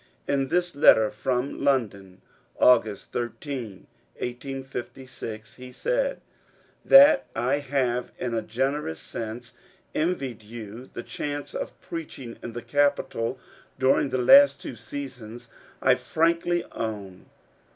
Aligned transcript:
In 0.27 0.47
this 0.47 0.75
letter, 0.75 1.11
from 1.11 1.63
London, 1.63 2.23
August 2.59 3.11
13, 3.11 3.85
1856, 4.15 5.55
he 5.57 5.71
said:— 5.71 6.19
That 6.93 7.27
I 7.35 7.59
have, 7.59 8.11
in 8.17 8.33
a 8.33 8.41
generous 8.41 8.99
sense, 8.99 9.53
envied 9.93 10.41
you 10.41 10.89
the 10.91 11.03
chance 11.03 11.53
of 11.53 11.79
preaching 11.81 12.39
in 12.41 12.53
the 12.53 12.63
capital 12.63 13.37
during 13.77 14.09
the 14.09 14.17
last 14.17 14.59
two 14.59 14.75
seasons, 14.75 15.49
I 15.83 15.93
frankly 15.93 16.65
own. 16.71 17.27